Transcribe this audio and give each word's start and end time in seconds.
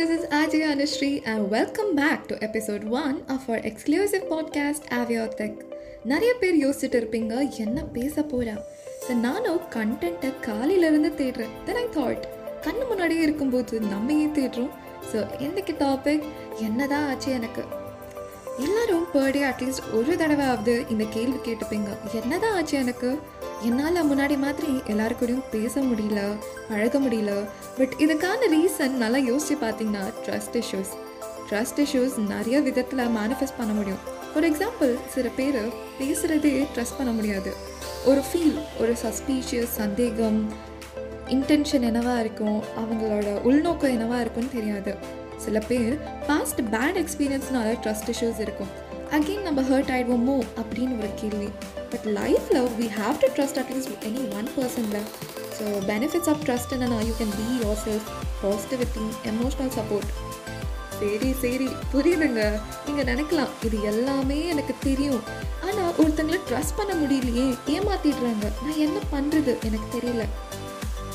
this 0.00 0.20
is 0.20 0.26
Ajay 0.28 0.60
Anushree, 0.66 1.26
and 1.26 1.50
welcome 1.52 1.94
back 1.94 2.26
to 2.26 2.34
episode 2.42 2.84
1 2.84 3.22
of 3.28 3.40
our 3.48 3.58
exclusive 3.70 4.22
podcast 4.30 4.80
Aviotech. 4.98 5.56
நிறைய 6.04 6.34
பேர் 6.34 6.56
யோசிச்சுட்டு 6.66 6.98
இருப்பீங்க 7.00 7.56
என்ன 7.56 7.84
பேச 7.84 8.20
போறா? 8.20 8.54
ஸோ 9.08 9.14
நானும் 9.14 9.60
கண்டென்ட்டை 9.70 10.32
காலையிலேருந்து 10.46 11.10
தேடுறேன். 11.20 11.52
தென் 11.64 11.76
ஐ 11.76 11.84
தாட் 11.84 12.24
கண்ணு 12.60 12.86
முன்னாடியே 12.88 13.20
இருக்கும்போது 13.20 13.80
நம்மையே 13.80 14.26
தேடுறோம்? 14.26 14.70
ஸோ 15.12 15.40
இன்னைக்கு 15.40 15.72
டாபிக் 15.72 16.24
என்னதான் 16.60 17.08
ஆச்சு 17.08 17.32
எனக்கு? 17.32 17.64
எல்லாரும் 18.64 19.06
பர் 19.12 19.30
டே 19.30 19.42
அட்லீஸ்ட் 19.42 19.86
ஒரு 19.94 20.14
தடவையாவது 20.14 20.90
இந்த 20.90 21.04
கேள்வி 21.10 21.38
கேட்டுப்பீங்க. 21.44 21.90
என்னதான் 22.22 22.54
ஆச்சு 22.54 22.78
எனக்கு? 22.78 23.18
என்னால் 23.62 24.08
முன்னாடி 24.10 24.36
மாதிரி 24.38 24.72
எல்லாருக்கூடயும் 24.86 25.42
பேச 25.50 25.80
முடியல 25.80 26.20
பழக 26.68 26.98
முடியல. 26.98 27.32
பட் 27.78 27.94
இதுக்கான 27.98 28.48
ரீசன் 28.56 28.96
நல்லா 29.02 29.18
யோசிச்சு 29.32 29.54
பார்த்தீங்கன்னா 29.60 30.04
ட்ரஸ்ட் 30.26 30.62
இஷ்யூஸ் 30.62 30.92
ட்ரஸ்ட் 31.50 31.84
இஷ்யூஸ் 31.84 32.16
நிறைய 32.28 32.60
விதத்தில் 32.60 33.12
மேனிஃபெஸ்ட் 33.16 33.58
பண்ண 33.58 33.72
முடியும். 33.72 34.02
ஃபார் 34.32 34.48
எக்ஸாம்பிள் 34.50 34.92
சில 35.08 35.28
பேர் 35.28 35.60
பேசுகிறதே 36.00 36.66
ட்ரஸ்ட் 36.74 36.98
பண்ண 36.98 37.12
முடியாது. 37.12 37.52
ஒரு 38.04 38.22
ஃபீல் 38.32 38.58
ஒரு 38.80 38.94
சஸ்பீஷியஸ் 39.04 39.76
சந்தேகம் 39.80 40.52
இன்டென்ஷன் 41.26 41.80
என்னவாக 41.80 42.20
இருக்கும் 42.20 42.62
அவங்களோட 42.80 43.26
உள்நோக்கம் 43.40 43.90
என்னவாக 43.90 44.20
இருக்கும்னு 44.20 44.54
தெரியாது. 44.54 44.94
சில 45.44 45.58
பேர் 45.70 45.94
பாஸ்ட் 46.28 46.60
பேட் 46.74 46.98
எக்ஸ்பீரியன்ஸ்னால 47.02 47.68
ட்ரஸ்ட் 47.84 48.10
இஷ்யூஸ் 48.14 48.40
இருக்கும். 48.46 48.70
அகெயின் 49.16 49.46
நம்ம 49.48 49.60
ஹர்ட் 49.70 49.92
ஆயிடுவோமோ 49.94 50.38
அப்படின்னு 50.60 50.96
ஒரு 51.00 51.10
கேள்வி. 51.20 51.50
பட் 51.92 52.06
லைஃப்பில் 52.18 52.68
we 52.80 52.88
have 53.00 53.16
to 53.22 53.28
trust 53.36 53.60
atleast 53.62 53.94
any 54.08 54.24
one 54.38 54.50
பர்சனில் 54.56 55.06
so 55.56 55.64
benefits 55.92 56.30
of 56.32 56.42
trust 56.48 56.74
என்னன்னா 56.76 56.98
you 57.08 57.14
can 57.20 57.34
be 57.40 57.48
yourself 57.86 58.10
positivity 58.42 59.06
emotional 59.32 59.72
support 59.78 60.10
சரி 61.00 61.28
சரி 61.42 61.68
புரியுதுங்க. 61.92 62.40
நீங்கள் 62.86 63.08
நினைக்கலாம் 63.10 63.52
இது 63.66 63.76
எல்லாமே 63.90 64.38
எனக்கு 64.52 64.74
தெரியும். 64.88 65.22
ஆனால் 65.66 65.92
ஒருத்தங்களை 66.00 66.38
ட்ரஸ்ட் 66.48 66.76
பண்ண 66.78 66.92
முடியலையே 67.02 67.46
ஏமாத்திடுறாங்க. 67.74 68.46
நான் 68.64 68.80
என்ன 68.86 68.98
பண்ணுறது 69.14 69.52
எனக்கு 69.68 69.88
தெரியல. 69.96 70.24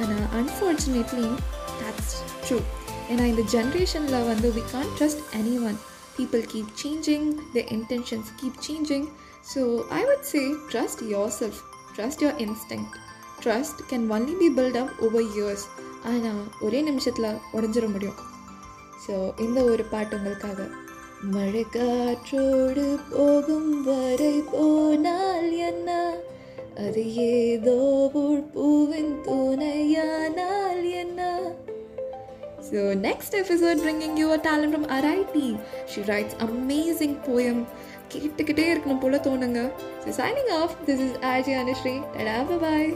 ஆனால் 0.00 0.26
அன்ஃபார்ச்சுனேட்லி 0.40 1.28
தட்ஸ் 1.80 2.16
ட்ரூ 2.44 2.58
ஏன்னா 3.10 3.24
இந்த 3.24 3.42
ஜென்ரேஷனில் 3.52 4.26
வந்து 4.26 4.48
we 4.50 4.62
can't 4.72 4.90
trust 4.98 5.22
any 5.32 5.56
one 5.64 5.78
people 6.18 6.44
keep 6.52 6.70
changing 6.82 7.26
the 7.54 7.64
intentions 7.70 8.30
keep 8.40 8.60
changing 8.68 9.06
so 9.54 9.62
I 9.90 10.02
would 10.04 10.26
say 10.32 10.42
trust 10.72 11.02
yourself 11.40 11.60
trust 11.96 12.22
your 12.22 12.38
instinct 12.38 12.86
trust 13.44 13.80
can 13.90 14.06
only 14.10 14.34
be 14.36 14.48
built 14.48 14.76
up 14.76 14.94
over 15.00 15.28
years 15.36 15.66
ஆனால் 16.04 16.42
ஒரே 16.60 16.80
நிமிஷத்தில் 16.80 17.30
உடஞ்சிட 17.52 17.92
முடியும். 17.92 18.18
So 19.04 19.14
இந்த 19.38 19.58
ஒரு 19.62 19.84
பாட்டு 19.84 20.16
உங்களுக்காக. 20.16 20.68
மழை 21.34 21.64
காற்றோடு 21.70 22.98
போகும் 23.10 23.82
வரை 23.82 24.42
போனால் 24.52 25.52
என்ன? 25.70 25.88
அது 26.76 27.14
ஏதோ 27.14 27.76
பூவின் 28.54 29.22
துணையானால் 29.22 30.55
So 32.65 32.93
next 32.95 33.33
episode 33.33 33.77
bringing 33.77 34.17
you 34.17 34.27
a 34.31 34.37
talent 34.39 34.73
from 34.73 34.85
RIT. 35.05 35.35
She 35.87 36.01
writes 36.01 36.35
amazing 36.39 37.15
poem. 37.27 37.59
கேட்டுக்கிட்டே 38.13 38.63
இருக்கணும் 38.71 38.99
போல 38.99 39.17
தோணுங்க 39.17 39.59
so 40.03 40.09
signing 40.17 40.49
off 40.57 40.73
this 40.87 41.03
is 41.05 41.15
R J 41.23 41.53
Anushree 41.59 41.93
டடா 42.15 42.37
பாய் 42.63 42.89